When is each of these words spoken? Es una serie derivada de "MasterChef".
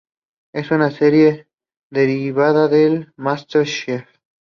Es 0.51 0.71
una 0.71 0.89
serie 0.89 1.47
derivada 1.91 2.67
de 2.67 3.07
"MasterChef". 3.17 4.07